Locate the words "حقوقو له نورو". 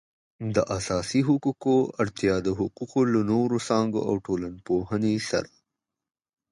2.59-3.57